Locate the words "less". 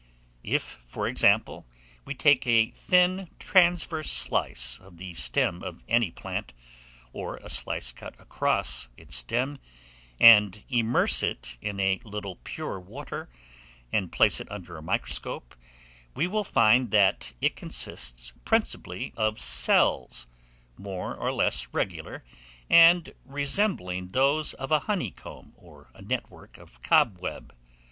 21.31-21.67